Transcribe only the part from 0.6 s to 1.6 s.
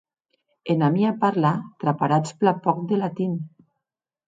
Ena mia parla